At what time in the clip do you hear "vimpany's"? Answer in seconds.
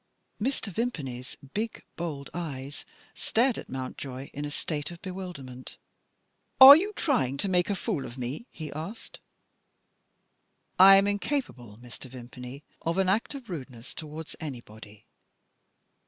0.73-1.37